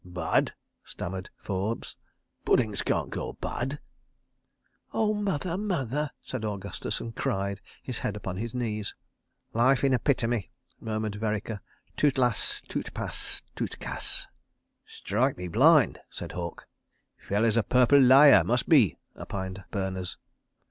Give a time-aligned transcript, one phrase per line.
[0.03, 1.95] "Bad?" stammered Forbes.
[2.43, 3.79] "Puddings can't go bad...."
[4.95, 8.95] "Oh, Mother, Mother!" said Augustus, and cried, his head upon his knees.
[9.53, 11.61] "Life in epitome," murmured Vereker.
[11.97, 14.25] "Tout lasse; tout passe; tout casse."
[14.87, 16.63] "Strike me blind!" said Halke.
[17.19, 18.43] "Feller's a purple liar....
[18.43, 20.17] Must be," opined Berners.